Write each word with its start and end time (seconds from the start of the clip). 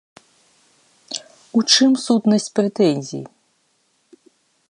У 1.59 1.63
чым 1.75 1.91
сутнасць 2.05 2.49
прэтэнзій? 2.59 3.23